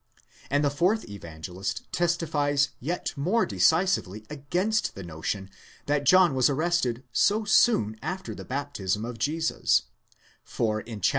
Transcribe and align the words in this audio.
and 0.49 0.63
the 0.65 0.71
fourth 0.71 1.07
Evangelist 1.07 1.83
testifies 1.91 2.69
yet 2.79 3.13
more 3.15 3.45
decisively 3.45 4.25
against 4.31 4.95
the 4.95 5.03
notion 5.03 5.47
that 5.85 6.05
John 6.07 6.33
was 6.33 6.49
arrested 6.49 7.03
so 7.11 7.43
soon 7.43 7.95
after 8.01 8.33
the 8.33 8.43
baptism 8.43 9.05
of 9.05 9.19
Jesus; 9.19 9.83
for 10.43 10.81
in 10.81 11.01
chap. 11.01 11.09